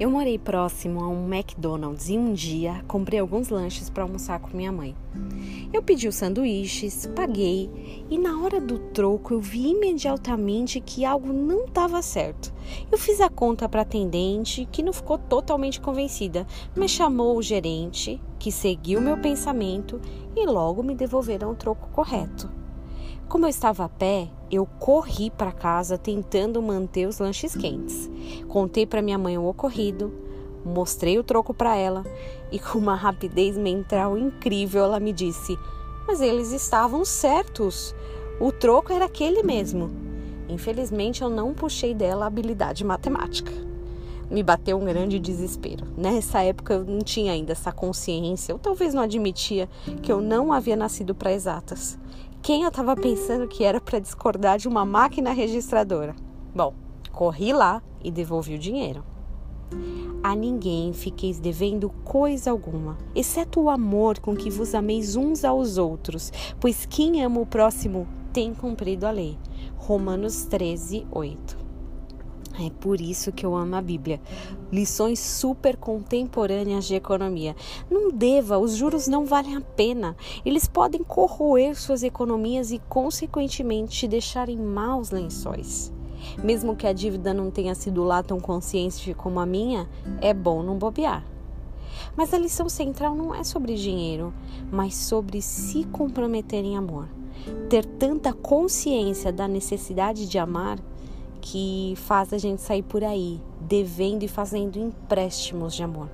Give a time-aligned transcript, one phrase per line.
[0.00, 4.56] Eu morei próximo a um McDonald's e um dia comprei alguns lanches para almoçar com
[4.56, 4.96] minha mãe.
[5.70, 11.34] Eu pedi os sanduíches, paguei e na hora do troco eu vi imediatamente que algo
[11.34, 12.50] não estava certo.
[12.90, 17.42] Eu fiz a conta para a atendente, que não ficou totalmente convencida, mas chamou o
[17.42, 20.00] gerente, que seguiu meu pensamento
[20.34, 22.59] e logo me devolveram o troco correto.
[23.30, 28.10] Como eu estava a pé, eu corri para casa tentando manter os lanches quentes.
[28.48, 30.12] Contei para minha mãe o ocorrido,
[30.64, 32.04] mostrei o troco para ela
[32.50, 35.56] e com uma rapidez mental incrível ela me disse:
[36.08, 37.94] "Mas eles estavam certos.
[38.40, 39.92] O troco era aquele mesmo."
[40.48, 43.52] Infelizmente eu não puxei dela a habilidade matemática.
[44.28, 45.86] Me bateu um grande desespero.
[45.96, 49.68] Nessa época eu não tinha ainda essa consciência, ou talvez não admitia
[50.02, 51.96] que eu não havia nascido para exatas.
[52.42, 56.16] Quem eu estava pensando que era para discordar de uma máquina registradora?
[56.54, 56.72] Bom,
[57.12, 59.04] corri lá e devolvi o dinheiro.
[60.22, 65.76] A ninguém fiqueis devendo coisa alguma, exceto o amor com que vos ameis uns aos
[65.76, 69.38] outros, pois quem ama o próximo tem cumprido a lei.
[69.76, 71.59] Romanos 13, 8.
[72.62, 74.20] É por isso que eu amo a Bíblia.
[74.70, 77.56] Lições super contemporâneas de economia.
[77.90, 80.14] Não deva, os juros não valem a pena.
[80.44, 85.90] Eles podem corroer suas economias e, consequentemente, te deixar em maus lençóis.
[86.44, 89.88] Mesmo que a dívida não tenha sido lá tão consciente como a minha,
[90.20, 91.24] é bom não bobear.
[92.14, 94.34] Mas a lição central não é sobre dinheiro,
[94.70, 97.08] mas sobre se comprometer em amor.
[97.70, 100.78] Ter tanta consciência da necessidade de amar
[101.40, 106.08] que faz a gente sair por aí devendo e fazendo empréstimos de amor.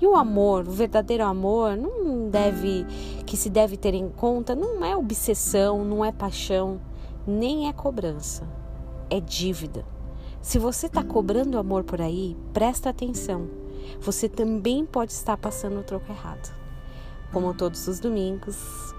[0.00, 2.84] E o amor, o verdadeiro amor, não deve
[3.24, 6.80] que se deve ter em conta, não é obsessão, não é paixão,
[7.26, 8.46] nem é cobrança,
[9.10, 9.84] é dívida.
[10.40, 13.48] Se você está cobrando amor por aí, presta atenção.
[14.00, 16.54] Você também pode estar passando o troco errado.
[17.32, 18.56] Como todos os domingos,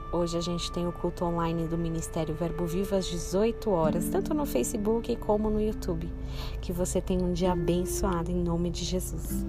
[0.10, 4.34] Hoje a gente tem o culto online do Ministério Verbo Vivo às 18 horas, tanto
[4.34, 6.10] no Facebook como no YouTube.
[6.62, 9.46] Que você tenha um dia abençoado em nome de Jesus.